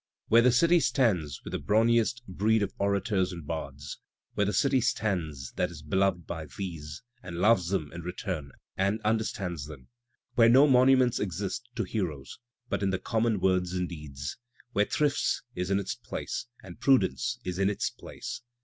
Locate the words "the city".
4.47-4.81